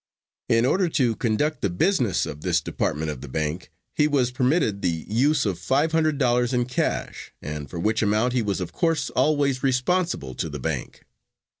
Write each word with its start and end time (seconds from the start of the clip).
In 0.49 0.65
order 0.65 0.89
to 0.89 1.15
conduct 1.15 1.61
the 1.61 1.69
business 1.69 2.25
of 2.25 2.41
this 2.41 2.59
department 2.59 3.11
of 3.11 3.21
the 3.21 3.27
bank, 3.27 3.71
he 3.93 4.07
was 4.07 4.31
permitted 4.31 4.81
the 4.81 5.05
use 5.07 5.45
of 5.45 5.59
five 5.59 5.91
hundred 5.91 6.17
dollars 6.17 6.53
in 6.53 6.65
cash, 6.65 7.31
and 7.39 7.69
for 7.69 7.77
which 7.77 8.01
amount 8.01 8.33
he 8.33 8.41
was 8.41 8.59
of 8.61 8.73
course 8.73 9.11
always 9.11 9.61
responsible 9.61 10.33
to 10.33 10.49
the 10.49 10.59
bank. 10.59 11.03